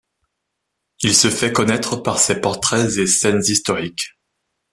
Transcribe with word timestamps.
Il 1.03 1.13
se 1.13 1.27
fait 1.29 1.53
connaître 1.53 1.95
par 2.01 2.17
ses 2.17 2.41
portraits 2.41 2.89
et 2.97 3.05
scènes 3.05 3.43
historiques. 3.47 4.17